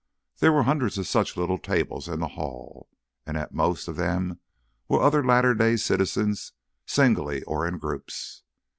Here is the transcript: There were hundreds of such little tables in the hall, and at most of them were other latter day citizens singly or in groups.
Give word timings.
There 0.39 0.51
were 0.51 0.63
hundreds 0.63 0.97
of 0.97 1.05
such 1.05 1.37
little 1.37 1.59
tables 1.59 2.07
in 2.07 2.21
the 2.21 2.29
hall, 2.29 2.89
and 3.23 3.37
at 3.37 3.53
most 3.53 3.87
of 3.87 3.97
them 3.97 4.39
were 4.87 4.99
other 4.99 5.23
latter 5.23 5.53
day 5.53 5.75
citizens 5.75 6.53
singly 6.87 7.43
or 7.43 7.67
in 7.67 7.77
groups. 7.77 8.41